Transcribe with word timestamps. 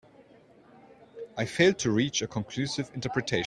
I 1.37 1.45
failed 1.45 1.77
to 1.79 1.91
reach 1.91 2.21
a 2.23 2.27
conclusive 2.27 2.89
interpretation. 2.95 3.39